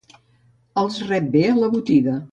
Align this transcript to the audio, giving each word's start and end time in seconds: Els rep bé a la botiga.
Els 0.83 0.97
rep 1.11 1.31
bé 1.37 1.45
a 1.53 1.55
la 1.63 1.73
botiga. 1.79 2.21